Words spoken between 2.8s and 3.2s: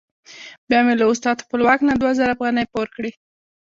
کړې.